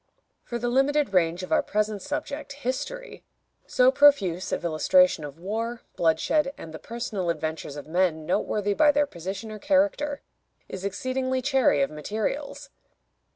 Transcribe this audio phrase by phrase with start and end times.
[0.43, 3.23] For the limited range of our present subject, history,
[3.67, 8.91] so profuse of illustration of war, bloodshed, and the personal adventures of men noteworthy by
[8.91, 10.23] their position or character,
[10.67, 12.71] is exceedingly chary of materials.